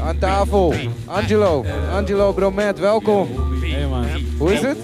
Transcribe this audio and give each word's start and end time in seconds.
Aan 0.00 0.18
tafel, 0.18 0.74
Angelo. 1.06 1.64
Angelo 1.92 2.32
Bromet, 2.32 2.78
welkom. 2.78 3.28
Hey 3.62 3.86
man, 3.86 4.04
Hoe 4.38 4.52
is 4.52 4.60
het? 4.60 4.78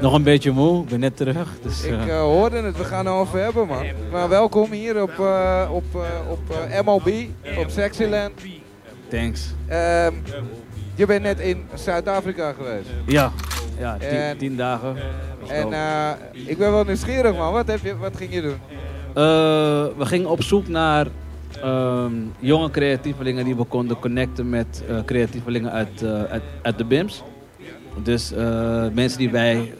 nog 0.00 0.12
een 0.14 0.22
beetje 0.22 0.50
moe, 0.50 0.82
ik 0.82 0.88
ben 0.88 1.00
net 1.00 1.16
terug. 1.16 1.58
Dus, 1.62 1.84
Ik 1.84 1.92
eh, 1.92 2.08
eh, 2.08 2.20
hoorde 2.20 2.56
het, 2.62 2.76
we 2.76 2.84
gaan 2.84 3.06
er 3.06 3.12
over 3.12 3.38
hebben, 3.42 3.66
man. 3.66 3.84
Maar 4.12 4.28
welkom 4.28 4.70
hier 4.72 5.02
op, 5.02 5.18
eh, 5.18 5.68
op, 5.72 5.84
op 6.30 6.38
MLB, 6.84 7.08
op 7.58 7.66
Sexyland. 7.70 8.32
thanks. 9.08 9.54
Ehm, 9.66 10.12
je 10.94 11.06
bent 11.06 11.22
net 11.22 11.40
in 11.40 11.64
Zuid-Afrika 11.74 12.52
geweest. 12.52 12.88
Ja, 13.06 13.32
ja 13.78 13.96
tien, 13.98 14.08
En- 14.08 14.38
tien 14.38 14.56
dagen. 14.56 14.96
En 15.48 15.68
ik 16.32 16.58
ben 16.58 16.72
wel 16.72 16.84
nieuwsgierig, 16.84 17.36
man. 17.36 17.52
Wat, 17.52 17.66
heb 17.66 17.80
je, 17.82 17.96
wat 17.96 18.16
ging 18.16 18.34
je 18.34 18.40
doen? 18.42 18.58
We 19.98 20.06
gingen 20.06 20.28
op 20.30 20.42
zoek 20.42 20.68
naar 20.68 21.06
ehm, 21.56 22.12
jonge 22.38 22.70
creatievelingen 22.70 23.44
die 23.44 23.56
we 23.56 23.64
konden 23.64 23.98
connecten 23.98 24.48
met 24.48 24.84
eh, 24.88 25.04
creatievelingen 25.04 25.72
uit, 25.72 26.02
eh, 26.02 26.22
uit, 26.22 26.42
uit 26.62 26.78
de 26.78 26.84
BIMS. 26.84 27.22
Dus 28.02 28.32
eh, 28.32 28.84
mensen 28.92 29.18
die 29.18 29.30
wij 29.30 29.72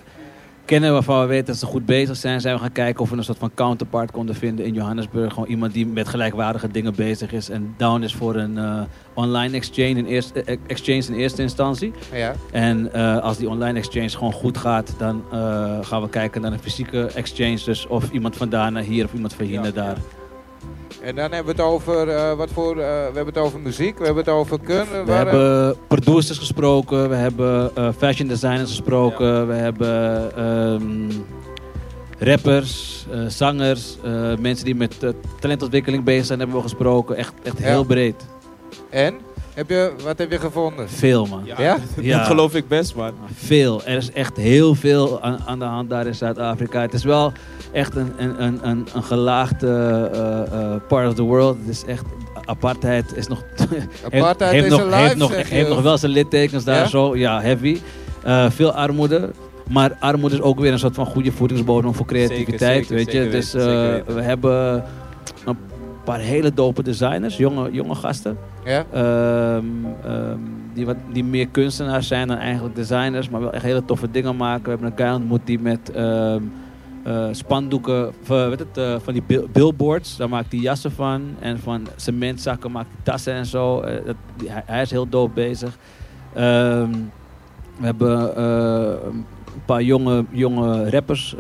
kennen 0.65 0.93
waarvan 0.93 1.21
we 1.21 1.27
weten 1.27 1.47
dat 1.47 1.57
ze 1.57 1.67
goed 1.67 1.87
bezig 1.87 2.17
zijn, 2.17 2.41
zijn 2.41 2.55
we 2.55 2.61
gaan 2.61 2.73
kijken 2.73 3.01
of 3.01 3.11
we 3.11 3.17
een 3.17 3.25
soort 3.25 3.39
van 3.39 3.55
counterpart 3.55 4.11
konden 4.11 4.35
vinden 4.35 4.65
in 4.65 4.75
Johannesburg. 4.75 5.33
Gewoon 5.33 5.49
iemand 5.49 5.73
die 5.73 5.87
met 5.87 6.09
gelijkwaardige 6.09 6.69
dingen 6.69 6.95
bezig 6.95 7.33
is 7.33 7.51
en 7.51 7.75
down 7.77 8.03
is 8.03 8.15
voor 8.15 8.35
een 8.35 8.87
online 9.15 9.57
exchange 9.57 9.89
in, 9.89 10.07
eerste, 10.07 10.59
exchange 10.67 11.05
in 11.09 11.15
eerste 11.15 11.43
instantie. 11.43 11.93
Ja. 12.13 12.35
En 12.53 12.93
als 13.23 13.37
die 13.37 13.49
online 13.49 13.79
exchange 13.79 14.09
gewoon 14.09 14.33
goed 14.33 14.59
gaat, 14.59 14.95
dan 14.99 15.25
gaan 15.83 16.03
we 16.03 16.09
kijken 16.09 16.41
naar 16.41 16.53
een 16.53 16.59
fysieke 16.59 17.07
exchange. 17.15 17.61
Dus 17.65 17.87
of 17.87 18.11
iemand 18.11 18.37
vandaan 18.37 18.73
naar 18.73 18.83
hier 18.83 19.05
of 19.05 19.13
iemand 19.13 19.35
van 19.35 19.45
hier 19.45 19.61
naar 19.61 19.73
daar. 19.73 19.97
En 21.03 21.15
dan 21.15 21.33
hebben 21.33 21.57
we 21.57 21.63
het 21.63 21.71
over, 21.71 22.09
eh, 22.09 22.33
wat 22.35 22.49
voor, 22.53 22.71
eh, 22.71 22.77
we 22.77 22.83
hebben 23.15 23.27
het 23.27 23.39
over 23.39 23.61
muziek, 23.61 23.99
we 23.99 24.05
hebben 24.05 24.25
het 24.25 24.33
over 24.33 24.61
kun. 24.61 24.85
We 25.07 25.13
hebben 25.13 25.77
producers 25.89 26.39
gesproken, 26.39 27.09
we 27.09 27.15
hebben 27.15 27.71
eh, 27.77 27.89
fashion 27.99 28.29
designers 28.29 28.71
gesproken, 28.71 29.47
we 29.49 29.55
hebben 29.55 30.37
ehm, 30.37 31.11
rappers, 32.19 33.07
eh, 33.11 33.27
zangers, 33.27 33.97
eh, 34.05 34.37
mensen 34.41 34.65
die 34.65 34.75
met 34.75 35.03
eh, 35.03 35.11
talentontwikkeling 35.41 36.05
bezig 36.05 36.27
zijn, 36.27 36.39
hebben 36.39 36.57
we 36.57 36.63
gesproken. 36.63 37.17
Echt, 37.17 37.33
echt 37.43 37.59
Ja. 37.59 37.65
heel 37.65 37.85
breed. 37.85 38.27
En? 38.91 39.15
Heb 39.59 39.69
je, 39.69 39.93
wat 40.05 40.19
heb 40.19 40.31
je 40.31 40.39
gevonden? 40.39 40.89
Veel 40.89 41.27
man. 41.27 41.43
Ja? 41.45 41.79
Ja. 42.01 42.19
Dat 42.19 42.27
geloof 42.27 42.55
ik 42.55 42.69
best, 42.69 42.95
man. 42.95 43.13
Veel. 43.35 43.85
Er 43.85 43.97
is 43.97 44.13
echt 44.13 44.37
heel 44.37 44.75
veel 44.75 45.23
aan, 45.23 45.39
aan 45.47 45.59
de 45.59 45.65
hand 45.65 45.91
daar 45.91 46.07
in 46.07 46.15
Zuid-Afrika. 46.15 46.81
Het 46.81 46.95
is 46.95 47.05
wel 47.05 47.33
echt 47.73 47.97
een, 47.97 48.13
een, 48.17 48.43
een, 48.43 48.69
een, 48.69 48.87
een 48.95 49.03
gelaagde 49.03 49.67
eh, 50.13 50.41
eh, 50.41 50.81
part 50.89 51.09
of 51.09 51.15
the 51.15 51.23
world. 51.23 51.57
Het 51.59 51.69
is 51.69 51.85
echt, 51.85 52.05
apartheid 52.45 53.17
is 53.17 53.27
nog... 53.27 53.45
Apartheid 54.13 54.53
heeft 54.53 54.65
is 54.65 54.71
nog, 54.71 54.81
alive, 54.81 54.97
heeft 54.97 55.17
nog, 55.17 55.49
heeft 55.49 55.69
nog 55.69 55.83
wel 55.83 55.99
zijn 55.99 56.13
littekens 56.13 56.65
daar 56.65 56.77
Ja? 56.77 56.87
zo. 56.87 57.17
Ja, 57.17 57.41
heavy. 57.41 57.79
Eh, 58.23 58.51
veel 58.51 58.73
armoede. 58.73 59.31
Maar 59.69 59.97
armoede 60.01 60.35
is 60.35 60.43
ook 60.43 60.61
weer 60.61 60.73
een 60.73 60.79
soort 60.79 60.95
van 60.95 61.07
goede 61.07 61.33
voedingsbodem 61.33 61.95
voor 61.95 62.07
creativiteit. 62.07 62.87
zeker, 62.87 62.95
weet 62.95 63.13
je? 63.13 63.13
zeker 63.13 63.31
dus 63.31 63.55
eh, 63.55 63.63
we 64.15 64.21
hebben 64.23 64.85
een 65.45 65.57
paar 66.05 66.21
hele 66.21 66.55
dope 66.55 66.83
designers, 66.83 67.37
jonge, 67.37 67.73
jonge 67.73 67.95
gasten. 67.95 68.39
Ja? 68.65 68.85
Ehm, 68.93 69.65
ehm, 70.05 70.39
die, 70.75 70.87
wat, 70.87 70.97
die 71.13 71.25
meer 71.25 71.49
kunstenaars 71.49 72.09
zijn 72.09 72.29
dan 72.29 72.37
eigenlijk 72.37 72.75
designers, 72.77 73.29
maar 73.29 73.41
wel 73.41 73.53
echt 73.53 73.63
hele 73.63 73.85
toffe 73.85 74.11
dingen 74.11 74.37
maken. 74.37 74.63
We 74.65 74.71
hebben 74.71 74.87
een 74.91 74.97
guy 75.07 75.15
ontmoet 75.15 75.41
die 75.45 75.59
met 75.61 75.91
ehm, 75.91 76.43
eh, 77.05 77.27
spandoeken, 77.31 78.09
of, 78.23 78.31
eh, 78.31 78.49
weet 78.49 78.59
het, 78.59 78.77
eh, 78.77 78.95
van 79.03 79.13
die 79.13 79.23
bil- 79.27 79.49
billboards, 79.53 80.17
daar 80.17 80.29
maakt 80.29 80.53
hij 80.53 80.61
jassen 80.61 80.93
van. 80.93 81.23
En 81.41 81.59
van 81.59 81.87
cementzakken 81.97 82.71
maakt 82.73 82.89
hij 82.93 83.01
tassen 83.03 83.33
en 83.35 83.47
zo. 83.47 83.81
Dat, 84.07 84.17
die- 84.37 84.51
hij, 84.51 84.63
hij 84.67 84.83
is 84.83 84.91
heel 84.91 85.09
dope 85.09 85.35
bezig. 85.35 85.79
We 86.33 87.85
hebben 87.85 88.43
een 89.07 89.25
paar 89.65 89.83
jonge, 89.83 90.25
jonge 90.31 90.91
rappers 90.91 91.35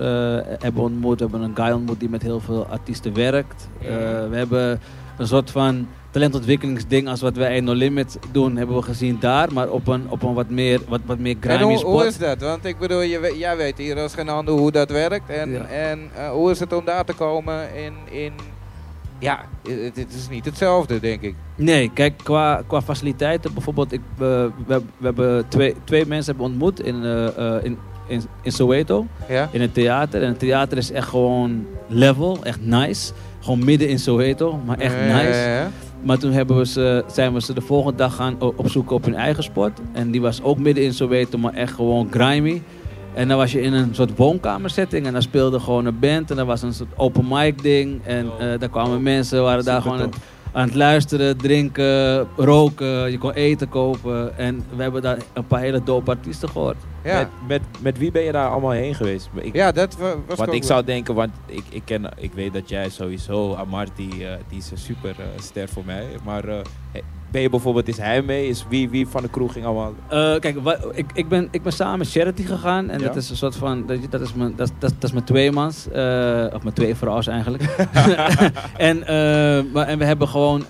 hebben 0.58 0.82
ontmoet. 0.82 1.20
We 1.20 1.26
hebben 1.30 1.48
een 1.48 1.56
guy 1.56 1.70
ontmoet 1.70 2.00
die 2.00 2.08
met 2.08 2.22
heel 2.22 2.40
veel 2.40 2.66
artiesten 2.66 3.14
werkt. 3.14 3.68
We 3.80 4.28
hebben 4.36 4.80
een 5.18 5.26
soort 5.26 5.50
van 5.50 5.86
talentontwikkelingsding 6.10 7.08
als 7.08 7.20
wat 7.20 7.36
wij 7.36 7.56
in 7.56 7.64
No 7.64 7.72
Limit 7.72 8.18
doen, 8.32 8.56
hebben 8.56 8.76
we 8.76 8.82
gezien 8.82 9.16
daar. 9.20 9.52
Maar 9.52 9.68
op 9.70 9.86
een, 9.88 10.04
op 10.08 10.22
een 10.22 10.34
wat 10.34 10.50
meer, 10.50 10.80
wat, 10.88 11.00
wat 11.06 11.18
meer 11.18 11.36
En 11.40 11.50
grimy 11.50 11.62
hoe, 11.62 11.78
spot. 11.78 11.92
hoe 11.92 12.06
is 12.06 12.18
dat? 12.18 12.40
Want 12.40 12.64
ik 12.64 12.78
bedoel, 12.78 13.00
je, 13.00 13.34
jij 13.38 13.56
weet 13.56 13.78
hier 13.78 13.98
als 13.98 14.14
geen 14.14 14.28
ander 14.28 14.54
hoe 14.54 14.70
dat 14.72 14.90
werkt. 14.90 15.30
En, 15.30 15.50
Ja. 15.50 15.64
en 15.64 15.98
eh, 16.14 16.30
hoe 16.30 16.50
is 16.50 16.60
het 16.60 16.72
om 16.72 16.84
daar 16.84 17.04
te 17.04 17.12
komen 17.12 17.74
in... 17.76 17.92
in 18.22 18.32
ja, 19.20 19.44
het, 19.62 19.96
het 19.96 20.14
is 20.14 20.28
niet 20.28 20.44
hetzelfde, 20.44 21.00
denk 21.00 21.20
ik. 21.22 21.34
Nee, 21.54 21.90
kijk, 21.94 22.14
qua, 22.22 22.62
qua 22.66 22.82
faciliteiten 22.82 23.52
bijvoorbeeld, 23.54 23.92
ik, 23.92 24.00
eh, 24.14 24.16
we, 24.18 24.52
we 24.66 24.82
hebben 25.00 25.48
twee, 25.48 25.74
twee 25.84 26.06
mensen 26.06 26.30
hebben 26.32 26.50
ontmoet 26.50 26.80
in, 26.82 27.04
eh, 27.04 27.54
in, 27.62 27.78
in, 28.06 28.22
in 28.42 28.52
Soweto, 28.52 29.06
Ja? 29.28 29.48
in 29.52 29.60
het 29.60 29.74
theater. 29.74 30.22
En 30.22 30.28
het 30.28 30.38
theater 30.38 30.78
is 30.78 30.90
echt 30.90 31.08
gewoon 31.08 31.66
level, 31.86 32.38
echt 32.42 32.60
nice. 32.60 33.12
Gewoon 33.40 33.64
midden 33.64 33.88
in 33.88 33.98
Soweto, 33.98 34.60
maar 34.66 34.78
echt 34.78 34.94
nice. 34.96 35.38
ja. 35.38 35.70
Maar 36.02 36.18
toen 36.18 36.32
hebben 36.32 36.56
we 36.56 36.66
ze, 36.66 37.04
zijn 37.12 37.32
we 37.32 37.40
ze 37.40 37.54
de 37.54 37.60
volgende 37.60 37.96
dag 37.96 38.14
gaan 38.14 38.40
opzoeken 38.40 38.96
op 38.96 39.04
hun 39.04 39.14
eigen 39.14 39.42
sport. 39.42 39.80
En 39.92 40.10
die 40.10 40.20
was 40.20 40.42
ook 40.42 40.58
midden 40.58 40.84
in 40.84 40.92
Soweto, 40.94 41.38
maar 41.38 41.54
echt 41.54 41.74
gewoon 41.74 42.08
grimy. 42.10 42.62
En 43.14 43.28
dan 43.28 43.36
was 43.36 43.52
je 43.52 43.60
in 43.60 43.72
een 43.72 43.94
soort 43.94 44.16
woonkamersetting 44.16 45.06
en 45.06 45.12
dan 45.12 45.22
speelde 45.22 45.60
gewoon 45.60 45.86
een 45.86 45.98
band. 45.98 46.30
En 46.30 46.36
dan 46.36 46.46
was 46.46 46.62
een 46.62 46.74
soort 46.74 46.92
open 46.96 47.26
mic 47.28 47.62
ding. 47.62 48.00
En 48.04 48.26
eh, 48.38 48.58
daar 48.58 48.68
kwamen 48.68 49.02
mensen, 49.02 49.42
waren 49.42 49.64
daar 49.64 49.82
gewoon 49.82 50.00
het, 50.00 50.16
aan 50.52 50.66
het 50.66 50.74
luisteren, 50.74 51.36
drinken, 51.36 52.26
roken. 52.36 53.10
Je 53.10 53.18
kon 53.18 53.32
eten 53.32 53.68
kopen. 53.68 54.38
En 54.38 54.64
we 54.76 54.82
hebben 54.82 55.02
daar 55.02 55.18
een 55.32 55.46
paar 55.46 55.60
hele 55.60 55.82
dope 55.82 56.10
artiesten 56.10 56.48
gehoord. 56.48 56.76
Ja. 57.04 57.18
Met, 57.18 57.28
met, 57.48 57.62
met 57.80 57.98
wie 57.98 58.10
ben 58.10 58.22
je 58.22 58.32
daar 58.32 58.50
allemaal 58.50 58.70
heen 58.70 58.94
geweest? 58.94 59.28
Ik, 59.34 59.54
ja, 59.54 59.72
dat 59.72 59.96
wa- 59.96 60.14
was 60.26 60.38
want 60.38 60.52
ik 60.52 60.64
zou 60.64 60.84
denken, 60.84 61.14
want 61.14 61.30
ik, 61.46 61.64
ik, 61.68 61.82
ken, 61.84 62.08
ik 62.16 62.32
weet 62.32 62.52
dat 62.52 62.68
jij 62.68 62.88
sowieso, 62.88 63.54
Amarty, 63.54 64.08
eh, 64.10 64.30
die 64.48 64.58
is 64.58 64.70
een 64.70 64.78
super 64.78 65.10
eh, 65.10 65.24
ster 65.40 65.68
voor 65.68 65.84
mij. 65.86 66.06
Maar 66.24 66.48
eh, 66.48 66.56
ben 67.30 67.40
je 67.42 67.50
bijvoorbeeld, 67.50 67.88
is 67.88 67.96
hij 67.96 68.22
mee? 68.22 68.48
Is 68.48 68.64
wie, 68.68 68.88
wie 68.88 69.06
van 69.08 69.22
de 69.22 69.30
crew 69.30 69.50
ging 69.50 69.64
allemaal? 69.64 69.94
Eh, 70.08 70.18
kijk, 70.40 70.56
ik, 70.92 71.06
ik, 71.14 71.28
ben, 71.28 71.48
ik 71.50 71.62
ben 71.62 71.72
samen 71.72 71.98
met 71.98 72.10
Charity 72.10 72.44
gegaan. 72.44 72.90
En 72.90 73.00
Ja? 73.00 73.06
dat 73.06 73.16
is 73.16 73.30
een 73.30 73.36
soort 73.36 73.56
van. 73.56 73.86
Dat, 73.86 73.98
dat, 74.10 74.20
is, 74.20 74.32
mijn, 74.34 74.52
dat, 74.56 74.72
dat, 74.78 74.90
dat 74.98 75.04
is 75.04 75.12
mijn 75.12 75.24
tweemans. 75.24 75.88
eh 75.92 76.44
of 76.54 76.62
mijn 76.62 76.74
twee 76.74 76.94
vrouwen 76.94 77.26
eigenlijk. 77.26 77.62
en, 78.88 79.06
eh, 79.06 79.64
maar, 79.72 79.86
en 79.86 79.98
we 79.98 80.04
hebben 80.04 80.28
gewoon 80.28 80.64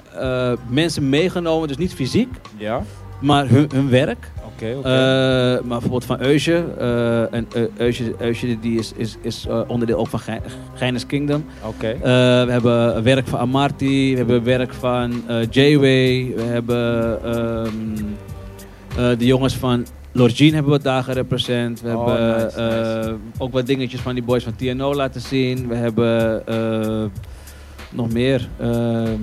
mensen 0.68 1.08
meegenomen. 1.08 1.68
Dus 1.68 1.76
niet 1.76 1.94
fysiek, 1.94 2.28
Ja? 2.56 2.82
maar 3.20 3.48
hun, 3.48 3.68
hun 3.74 3.88
werk. 3.90 4.30
Eh, 4.66 4.82
maar 4.84 5.62
bijvoorbeeld 5.68 6.04
van 6.04 6.20
Eusje. 6.20 6.64
eh, 6.78 7.34
en 7.34 7.46
uh, 7.56 7.62
Eusje, 7.76 8.14
Eusje 8.18 8.58
die 8.60 8.78
is, 8.78 8.92
is, 8.96 9.16
is 9.22 9.46
eh, 9.48 9.60
onderdeel 9.66 9.98
ook 9.98 10.06
van 10.08 10.20
Gijnes 10.74 11.06
Kingdom. 11.06 11.44
Oké. 11.66 11.86
Eh, 11.88 12.00
we 12.44 12.50
hebben 12.52 13.02
werk 13.02 13.26
van 13.26 13.38
Amarty, 13.38 14.10
we 14.10 14.16
hebben 14.16 14.44
werk 14.44 14.72
van 14.74 15.22
eh 15.28 15.36
J-Way, 15.50 16.32
we 16.36 16.42
hebben 16.42 17.18
eh, 18.96 19.18
de 19.18 19.26
jongens 19.26 19.54
van 19.56 19.86
Lorgine 20.12 20.54
hebben 20.54 20.72
we 20.72 20.82
daar 20.82 21.02
gerepresent. 21.02 21.80
We 21.80 21.96
Oh, 21.96 22.06
hebben 22.06 22.36
nice, 22.36 22.60
nice. 22.60 23.08
eh, 23.08 23.14
ook 23.38 23.52
wat 23.52 23.66
dingetjes 23.66 24.00
van 24.00 24.14
die 24.14 24.22
boys 24.22 24.44
van 24.44 24.56
TNO 24.56 24.94
laten 24.94 25.20
zien. 25.20 25.68
We 25.68 25.74
hebben 25.74 26.46
eh, 26.46 27.04
nog 27.90 28.12
meer. 28.12 28.48
ehm, 28.60 29.20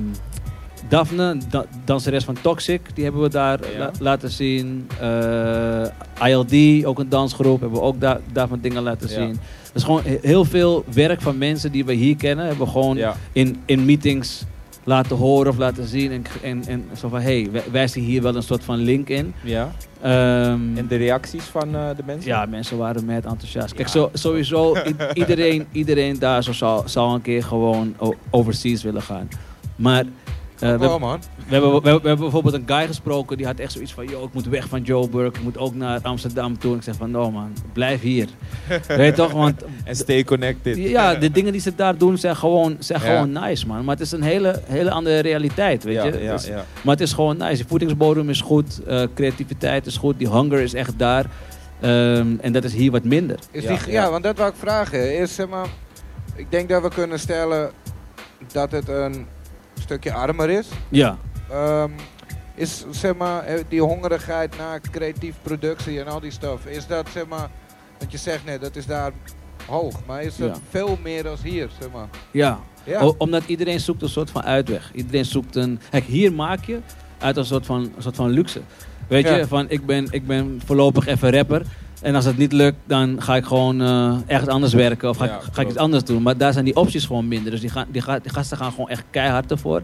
Daphne, 0.90 1.38
da 1.50 1.66
danseres 1.86 2.24
van 2.24 2.38
Toxic, 2.42 2.82
die 2.94 3.04
hebben 3.04 3.22
we 3.22 3.30
daar 3.30 3.60
Ja. 3.74 3.78
la- 3.80 3.92
laten 4.00 4.30
zien. 4.30 4.88
Eh, 5.00 6.28
ILD, 6.30 6.86
ook 6.86 7.00
een 7.00 7.10
dansgroep, 7.10 7.60
hebben 7.62 7.80
we 7.80 7.86
ook 7.86 8.00
daar 8.00 8.20
daarvan 8.34 8.60
dingen 8.62 8.84
laten 8.84 9.10
Ja. 9.10 9.14
zien. 9.16 9.40
Dus 9.74 9.84
gewoon 9.84 10.02
he- 10.04 10.18
heel 10.22 10.46
veel 10.46 10.84
werk 10.94 11.22
van 11.22 11.38
mensen 11.38 11.72
die 11.72 11.86
we 11.86 11.94
hier 11.94 12.16
kennen, 12.16 12.46
hebben 12.46 12.66
we 12.66 12.72
gewoon 12.72 12.98
Ja. 12.98 13.16
in, 13.32 13.58
in 13.66 13.86
meetings 13.86 14.44
laten 14.84 15.16
horen 15.16 15.52
of 15.52 15.58
laten 15.58 15.88
zien. 15.88 16.12
En, 16.12 16.24
en, 16.44 16.64
en 16.68 16.84
zo 16.98 17.08
van, 17.10 17.20
hé, 17.22 17.42
hey, 17.42 17.52
wij, 17.52 17.64
wij 17.72 17.88
zien 17.88 18.04
hier 18.04 18.22
wel 18.22 18.36
een 18.36 18.44
soort 18.44 18.64
van 18.64 18.78
link 18.78 19.10
in. 19.10 19.34
ja. 19.44 19.72
Ehm, 20.02 20.78
En 20.78 20.86
de 20.88 20.96
reacties 20.96 21.44
van 21.44 21.76
eh, 21.76 21.88
de 21.96 22.04
mensen? 22.06 22.32
ja, 22.32 22.46
mensen 22.46 22.78
waren 22.78 23.06
met 23.06 23.26
enthousiast. 23.26 23.74
Kijk, 23.74 23.88
zo, 23.88 24.10
sowieso, 24.14 24.76
iedereen, 25.14 25.66
iedereen 25.72 26.20
daar 26.20 26.44
zo 26.44 26.52
zou, 26.54 26.88
zou 26.88 27.14
een 27.14 27.22
keer 27.22 27.44
gewoon 27.44 27.96
overseas 28.30 28.84
willen 28.84 29.02
gaan. 29.02 29.30
Maar 29.76 30.04
eh, 30.60 30.76
we, 30.80 30.98
man. 31.00 31.20
we, 31.48 31.54
hebben, 31.54 31.70
we, 31.70 31.76
hebben, 31.76 31.82
we 32.02 32.08
hebben 32.08 32.18
bijvoorbeeld 32.18 32.54
een 32.54 32.64
guy 32.76 32.88
gesproken 32.88 33.38
die 33.38 33.46
had 33.46 33.60
echt 33.60 33.72
zoiets 33.72 33.94
van: 33.94 34.08
Yo, 34.08 34.24
ik 34.24 34.34
moet 34.34 34.46
weg 34.46 34.68
van 34.68 34.82
Joburg, 34.82 35.28
ik 35.28 35.42
moet 35.44 35.58
ook 35.58 35.76
naar 35.76 36.00
Amsterdam 36.02 36.58
toe. 36.58 36.72
En 36.72 36.78
ik 36.78 36.84
zeg 36.84 36.96
van: 36.96 37.12
No 37.12 37.32
man, 37.32 37.54
blijf 37.74 38.02
hier. 38.02 38.28
Weet 38.88 39.06
je 39.06 39.12
toch? 39.14 39.32
Want 39.32 39.64
En 39.84 39.96
stay 39.96 40.24
connected. 40.24 40.78
ja, 40.78 41.16
de 41.26 41.32
dingen 41.32 41.52
die 41.52 41.62
ze 41.62 41.76
daar 41.76 41.98
doen 41.98 42.18
zijn 42.18 42.36
gewoon, 42.36 42.76
zijn 42.80 43.02
Ja. 43.02 43.06
gewoon 43.08 43.32
nice, 43.32 43.68
man. 43.68 43.86
Maar 43.86 43.96
het 43.96 44.06
is 44.06 44.12
een 44.12 44.22
hele, 44.24 44.62
hele 44.66 44.92
andere 44.92 45.20
realiteit, 45.20 45.84
weet 45.84 45.96
ja, 45.96 46.04
je. 46.06 46.20
ja, 46.24 46.38
ja. 46.48 46.66
Maar 46.84 46.94
het 46.94 47.02
is 47.02 47.14
gewoon 47.14 47.38
nice. 47.38 47.58
Je 47.58 47.64
voedingsbodem 47.68 48.30
is 48.30 48.42
goed, 48.42 48.82
eh, 48.88 49.04
creativiteit 49.16 49.86
is 49.86 49.98
goed, 49.98 50.18
die 50.18 50.30
hunger 50.30 50.60
is 50.60 50.74
echt 50.74 51.00
daar. 51.00 51.26
Ehm, 51.82 52.28
en 52.42 52.52
dat 52.54 52.64
is 52.64 52.74
hier 52.74 52.92
wat 52.92 53.04
minder. 53.04 53.40
Is 53.52 53.64
Ja, 53.64 53.70
die, 53.70 53.92
ja, 53.92 54.04
ja. 54.04 54.10
want 54.10 54.24
dat 54.24 54.38
wou 54.38 54.50
ik 54.50 54.56
vragen. 54.60 55.18
Is, 55.18 55.36
zeg 55.36 55.48
maar, 55.48 55.68
ik 56.36 56.52
denk 56.52 56.70
dat 56.70 56.82
we 56.82 56.90
kunnen 56.90 57.20
stellen 57.20 57.72
dat 58.52 58.72
het 58.72 58.88
een 58.90 59.26
stukje 59.86 60.14
armer 60.14 60.50
is. 60.50 60.68
Ja, 60.90 61.18
ehm, 61.50 61.90
is 62.56 62.86
zeg 62.92 63.16
maar 63.16 63.44
eh, 63.44 63.64
die 63.70 63.82
hongerigheid 63.82 64.58
naar 64.58 64.80
creatief 64.92 65.36
productie 65.42 66.00
en 66.00 66.08
al 66.08 66.20
die 66.20 66.32
stuff, 66.32 66.66
is 66.66 66.88
dat 66.88 67.08
zeg 67.14 67.26
maar, 67.28 67.50
want 68.00 68.12
je 68.12 68.18
zegt 68.18 68.46
net, 68.46 68.62
dat 68.62 68.76
is 68.76 68.86
daar 68.86 69.12
hoog, 69.66 69.96
maar 70.06 70.24
is 70.24 70.36
dat 70.36 70.50
Ja. 70.50 70.62
veel 70.70 70.98
meer 71.04 71.28
als 71.28 71.42
hier, 71.44 71.70
zeg 71.80 71.90
maar? 71.92 72.08
Ja, 72.32 72.60
omdat 73.18 73.44
iedereen 73.46 73.80
zoekt 73.80 74.02
een 74.02 74.10
soort 74.10 74.30
van 74.30 74.44
uitweg. 74.44 74.92
Iedereen 74.94 75.26
zoekt 75.26 75.56
een... 75.56 75.80
Kijk, 75.90 76.04
hier 76.04 76.34
maak 76.34 76.66
je 76.66 76.80
uit 77.18 77.38
een 77.38 77.46
soort 77.46 77.66
van, 77.66 77.82
een 77.96 78.02
soort 78.02 78.16
van 78.16 78.30
luxe. 78.30 78.62
Weet 79.08 79.26
Ja. 79.28 79.36
je, 79.36 79.48
van 79.48 79.66
ik 79.70 79.86
ben, 79.86 80.08
ik 80.12 80.28
ben 80.28 80.62
voorlopig 80.66 81.08
even 81.08 81.32
rapper. 81.32 81.62
En 82.06 82.16
als 82.16 82.26
het 82.26 82.38
niet 82.38 82.52
lukt, 82.54 82.78
dan 82.86 83.22
ga 83.22 83.36
ik 83.36 83.46
gewoon 83.46 83.82
eh, 83.82 84.16
ergens 84.28 84.50
anders 84.50 84.74
werken. 84.74 85.10
Of 85.10 85.18
ga, 85.18 85.26
Ja, 85.26 85.36
ik, 85.36 85.42
ga 85.52 85.62
ik 85.62 85.68
iets 85.68 85.78
anders 85.78 86.04
doen. 86.04 86.22
Maar 86.22 86.38
daar 86.38 86.54
zijn 86.54 86.66
die 86.66 86.76
opties 86.76 87.06
gewoon 87.06 87.28
minder. 87.28 87.52
Dus 87.52 87.60
die, 87.62 87.70
gaan, 87.70 87.86
die, 87.92 88.02
ga- 88.02 88.20
die 88.20 88.32
gasten 88.32 88.58
gaan 88.58 88.72
gewoon 88.72 88.90
echt 88.90 89.04
keihard 89.10 89.52
ervoor. 89.52 89.82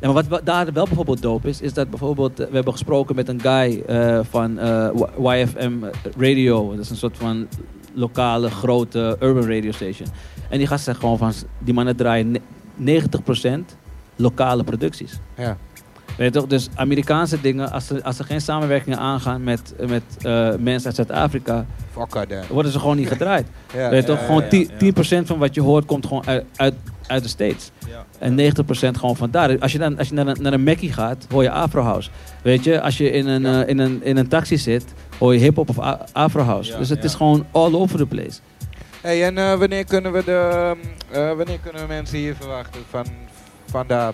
En 0.00 0.12
wat, 0.12 0.24
daar 0.44 0.72
wel 0.72 0.84
bijvoorbeeld 0.84 1.22
dope 1.22 1.48
is, 1.48 1.60
is 1.60 1.72
dat 1.72 1.90
bijvoorbeeld... 1.90 2.40
eh, 2.40 2.46
we 2.48 2.54
hebben 2.54 2.72
gesproken 2.72 3.14
met 3.14 3.28
een 3.28 3.40
guy 3.40 3.82
eh, 3.86 4.20
van 4.30 4.58
eh, 4.58 4.88
YFM 5.18 5.72
Radio. 6.18 6.70
Dat 6.70 6.78
is 6.84 6.90
een 6.90 6.96
soort 6.96 7.16
van 7.16 7.46
lokale, 7.94 8.50
grote 8.50 9.16
urban 9.20 9.48
radio 9.48 9.72
station. 9.72 10.08
En 10.48 10.58
die 10.58 10.66
gasten 10.66 10.84
zeggen 10.94 11.02
gewoon 11.02 11.18
van... 11.32 11.48
Die 11.58 11.74
mannen 11.74 11.96
draaien 11.96 12.36
ne- 12.76 13.00
90% 13.02 13.76
lokale 14.16 14.64
producties. 14.64 15.18
ja. 15.36 15.56
Weet 16.16 16.34
je 16.34 16.40
toch? 16.40 16.48
Dus 16.48 16.68
Amerikaanse 16.74 17.40
dingen, 17.40 17.70
als 17.72 17.86
ze, 17.86 18.04
als 18.04 18.16
ze 18.16 18.24
geen 18.24 18.40
samenwerkingen 18.40 18.98
aangaan 18.98 19.44
met, 19.44 19.74
met 19.88 20.02
eh, 20.22 20.54
mensen 20.58 20.86
uit 20.86 20.94
Zuid-Afrika, 20.94 21.66
worden 22.48 22.72
ze 22.72 22.78
gewoon 22.78 22.96
niet 22.96 23.08
gedraaid. 23.08 23.46
Ja. 23.74 23.88
Weet 23.90 24.00
je 24.06 24.08
toch? 24.08 24.24
Gewoon 24.26 24.42
ja, 24.42 24.48
10, 24.48 24.70
ja. 24.78 25.22
10% 25.22 25.26
van 25.26 25.38
wat 25.38 25.54
je 25.54 25.60
hoort 25.60 25.84
komt 25.84 26.06
gewoon 26.06 26.26
uit, 26.26 26.44
uit, 26.56 26.74
uit 27.06 27.22
de 27.22 27.28
States. 27.28 27.70
Ja. 27.88 28.04
En 28.18 28.38
90% 28.38 28.98
gewoon 28.98 29.16
van 29.16 29.30
daar. 29.30 29.58
Als 29.58 29.72
je, 29.72 29.78
dan, 29.78 29.98
als 29.98 30.08
je 30.08 30.14
naar, 30.14 30.26
een- 30.26 30.42
naar 30.42 30.52
een 30.52 30.62
Mackie 30.64 30.92
gaat, 30.92 31.26
hoor 31.30 31.42
je 31.42 31.50
Afro 31.50 31.82
House. 31.82 32.10
Weet 32.42 32.64
je, 32.64 32.80
als 32.80 32.96
je 32.98 33.10
in 33.10 33.26
een, 33.26 33.42
Ja. 33.42 33.62
eh, 33.62 33.68
in 33.68 33.78
een, 33.78 34.00
in 34.04 34.16
een 34.16 34.28
taxi 34.28 34.56
zit, 34.58 34.84
hoor 35.18 35.32
je 35.34 35.40
hip-hop 35.40 35.68
of 35.68 35.78
Afro 36.12 36.42
House. 36.42 36.72
Ja, 36.72 36.78
dus 36.78 36.88
het 36.88 36.98
ja. 36.98 37.04
is 37.04 37.14
gewoon 37.14 37.46
all 37.50 37.72
over 37.74 37.98
the 37.98 38.06
place. 38.06 38.40
Hey, 39.00 39.24
en 39.24 39.38
eh, 39.38 39.54
wanneer 39.58 39.84
kunnen 39.84 40.12
we 40.12 40.24
de, 40.24 40.74
eh, 41.10 41.26
wanneer 41.36 41.58
kunnen 41.62 41.80
we 41.82 41.88
mensen 41.88 42.18
hier 42.18 42.34
verwachten 42.40 42.80
van, 42.90 43.06
van 43.70 43.84
daar? 43.86 44.12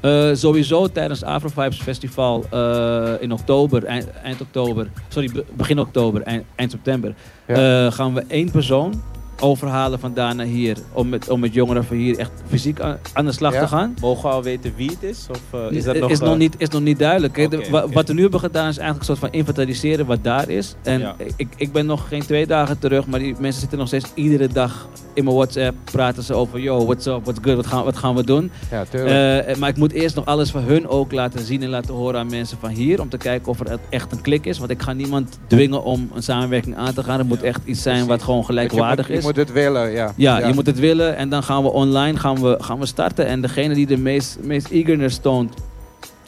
Eh, 0.00 0.30
sowieso 0.34 0.88
tijdens 0.92 1.22
Afro 1.24 1.48
Vibes 1.48 1.78
Festival 1.82 2.44
eh, 2.50 3.22
in 3.22 3.32
oktober, 3.32 3.84
eind, 3.84 4.06
eind 4.22 4.40
oktober, 4.40 4.86
sorry, 5.08 5.28
be- 5.32 5.44
begin 5.56 5.78
oktober, 5.78 6.22
eind, 6.22 6.44
eind 6.56 6.70
september, 6.70 7.14
Ja. 7.46 7.54
eh, 7.86 7.92
gaan 7.92 8.14
we 8.14 8.24
één 8.28 8.50
persoon 8.50 9.02
overhalen 9.40 9.98
van 10.00 10.14
daar 10.14 10.34
naar 10.34 10.46
hier. 10.46 10.76
Om 10.92 11.08
met, 11.08 11.28
om 11.28 11.40
met 11.40 11.54
jongeren 11.54 11.84
van 11.84 11.96
hier 11.96 12.18
echt 12.18 12.30
fysiek 12.48 12.80
aan, 12.80 12.98
aan 13.12 13.24
de 13.24 13.32
slag 13.32 13.52
Ja. 13.52 13.60
te 13.60 13.66
gaan. 13.68 13.94
Mogen 14.00 14.28
we 14.28 14.34
al 14.34 14.42
weten 14.42 14.72
wie 14.76 14.90
het 14.90 15.02
is? 15.02 15.26
Of 15.30 15.40
eh, 15.50 15.76
is 15.76 15.84
dat 15.84 15.94
is, 15.94 16.00
nog... 16.00 16.10
nog 16.20 16.32
eh, 16.32 16.36
niet, 16.36 16.54
is 16.58 16.68
nog 16.68 16.82
niet 16.82 16.98
duidelijk. 16.98 17.34
De- 17.50 17.66
wa-. 17.70 17.88
Wat 17.88 18.08
we 18.08 18.14
nu 18.14 18.22
hebben 18.22 18.40
gedaan 18.40 18.68
is 18.68 18.78
eigenlijk 18.78 18.98
een 18.98 19.16
soort 19.16 19.30
van 19.30 19.38
inventariseren 19.40 20.06
wat 20.06 20.24
daar 20.24 20.48
is. 20.48 20.74
En 20.82 21.00
Ja. 21.00 21.14
ik, 21.36 21.48
ik 21.56 21.72
ben 21.72 21.86
nog 21.86 22.08
geen 22.08 22.20
twee 22.22 22.46
dagen 22.46 22.78
terug, 22.78 23.06
maar 23.06 23.18
die 23.20 23.34
mensen 23.40 23.60
zitten 23.60 23.78
nog 23.78 23.86
steeds 23.88 24.06
iedere 24.14 24.46
dag 24.48 24.88
in 25.14 25.24
mijn 25.24 25.36
WhatsApp. 25.36 25.76
Praten 25.84 26.22
ze 26.22 26.34
over, 26.34 26.60
yo, 26.60 26.84
what's 26.84 27.06
up, 27.06 27.24
what's 27.24 27.38
good, 27.42 27.56
wat 27.56 27.66
gaan, 27.66 27.84
wat 27.84 27.96
gaan 27.96 28.14
we 28.14 28.24
doen? 28.24 28.50
Ja, 28.70 28.84
tuurlijk. 28.84 29.46
Eh, 29.46 29.56
maar 29.56 29.68
ik 29.68 29.76
moet 29.76 29.92
eerst 29.92 30.14
nog 30.14 30.24
alles 30.24 30.50
van 30.50 30.62
hun 30.62 30.88
ook 30.88 31.12
laten 31.12 31.44
zien 31.44 31.62
en 31.62 31.68
laten 31.68 31.94
horen 31.94 32.20
aan 32.20 32.30
mensen 32.30 32.58
van 32.60 32.70
hier. 32.70 33.00
Om 33.00 33.08
te 33.08 33.16
kijken 33.16 33.48
of 33.48 33.60
er 33.60 33.78
echt 33.88 34.12
een 34.12 34.20
klik 34.20 34.46
is. 34.46 34.58
Want 34.58 34.70
ik 34.70 34.82
ga 34.82 34.92
niemand 34.92 35.38
dwingen 35.46 35.82
om 35.84 36.10
een 36.14 36.22
samenwerking 36.22 36.76
aan 36.76 36.94
te 36.94 37.02
gaan. 37.02 37.18
Het 37.18 37.28
moet 37.28 37.42
echt 37.42 37.60
iets 37.64 37.82
zijn 37.82 38.06
wat 38.06 38.22
gewoon 38.22 38.44
gelijkwaardig 38.44 39.08
is. 39.08 39.24
Je 39.34 39.36
moet 39.38 39.48
het 39.48 39.52
willen, 39.52 39.90
ja. 39.90 40.12
ja, 40.16 40.46
je 40.46 40.54
moet 40.54 40.66
het 40.66 40.78
willen. 40.78 41.16
En 41.16 41.28
dan 41.28 41.42
gaan 41.42 41.62
we 41.62 41.68
online 41.70 42.18
gaan 42.18 42.40
we, 42.42 42.56
gaan 42.60 42.78
we 42.78 42.86
starten. 42.86 43.26
En 43.26 43.40
degene 43.40 43.74
die 43.74 43.86
de 43.86 43.96
meest, 43.98 44.38
meest 44.42 44.68
eagerness 44.70 45.18
toont, 45.18 45.54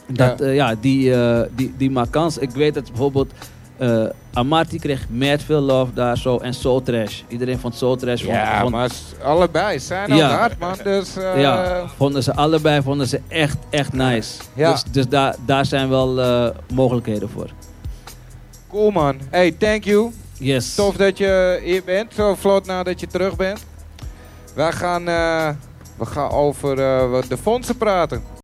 dat, 0.07 0.39
Ja. 0.39 0.47
ja. 0.47 0.53
ja, 0.53 0.75
die, 0.81 1.15
eh, 1.15 1.41
die, 1.57 1.75
die 1.77 1.91
maakt 1.91 2.11
kans. 2.11 2.39
Ik 2.39 2.51
weet 2.51 2.75
dat 2.75 2.89
bijvoorbeeld 2.89 3.33
eh 3.79 4.05
Amarty 4.35 4.79
kreeg 4.79 5.07
mad 5.09 5.43
veel 5.43 5.61
love 5.61 5.93
daar 5.95 6.19
zo. 6.19 6.37
En 6.37 6.55
Soul 6.55 6.83
Trash. 6.83 7.21
Iedereen 7.29 7.59
vond 7.59 7.75
Soul 7.75 7.97
Trash. 7.97 8.23
vond- 8.23 8.35
Ja, 8.35 8.61
vond- 8.61 8.73
maar 8.73 8.91
allebei 9.23 9.79
zijn 9.79 10.15
Ja. 10.17 10.33
ook 10.33 10.39
hard, 10.39 10.59
man. 10.59 10.75
Dus, 10.85 11.17
eh, 11.17 11.41
ja, 11.41 11.83
vonden 11.97 12.23
ze 12.23 12.35
allebei 12.35 12.83
vonden 12.83 13.07
ze 13.09 13.21
echt, 13.29 13.57
echt 13.71 13.93
nice. 13.93 14.41
Ja. 14.55 14.71
Dus, 14.73 14.83
dus 14.91 15.09
daar, 15.09 15.35
daar 15.47 15.67
zijn 15.67 15.89
wel 15.89 16.21
eh, 16.21 16.49
mogelijkheden 16.75 17.29
voor. 17.31 17.51
cool, 18.69 18.91
man. 18.91 19.17
Hey, 19.31 19.51
thank 19.59 19.85
you. 19.85 20.11
Yes. 20.43 20.75
Tof 20.75 20.97
dat 20.97 21.19
je 21.19 21.61
hier 21.63 21.85
bent, 21.85 22.15
zo 22.15 22.35
vlot 22.35 22.67
nadat 22.67 23.01
je 23.01 23.07
terug 23.07 23.37
bent. 23.37 23.65
Wij 24.55 24.73
gaan, 24.73 25.09
eh, 25.09 25.49
we 25.99 26.07
gaan 26.07 26.31
over 26.31 26.71
eh, 26.79 27.23
de 27.29 27.37
fondsen 27.37 27.77
praten. 27.77 28.23